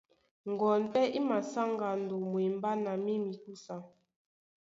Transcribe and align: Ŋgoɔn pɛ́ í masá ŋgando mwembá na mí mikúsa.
Ŋgoɔn 0.51 0.81
pɛ́ 0.91 1.05
í 1.17 1.19
masá 1.29 1.61
ŋgando 1.73 2.15
mwembá 2.31 2.71
na 2.83 2.91
mí 3.03 3.13
mikúsa. 3.25 3.75